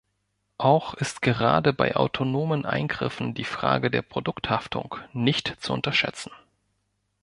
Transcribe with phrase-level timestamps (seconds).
[0.57, 6.31] Auch ist gerade bei autonomen Eingriffen die Frage der Produkthaftung nicht zu unterschätzen.